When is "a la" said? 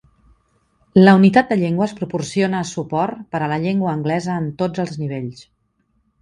3.45-3.61